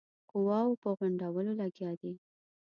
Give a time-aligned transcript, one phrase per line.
[0.29, 2.13] قواوو په غونډولو لګیا دی.